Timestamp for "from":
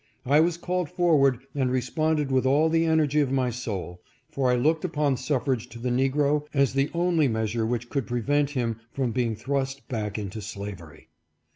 8.91-9.11